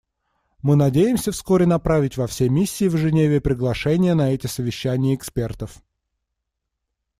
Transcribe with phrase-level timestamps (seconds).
[0.63, 5.83] Мы надеемся вскоре направить во все миссии в Женеве приглашение на эти совещания экспертов.